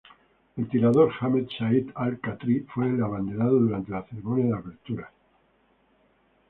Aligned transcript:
El 0.57 0.67
tirador 0.67 1.11
Hamed 1.19 1.47
Said 1.55 1.91
Al-Khatri 1.93 2.61
fue 2.73 2.87
el 2.87 3.03
abanderado 3.03 3.59
durante 3.59 3.91
la 3.91 4.01
ceremonia 4.07 4.45
de 4.47 4.57
apertura. 4.57 5.11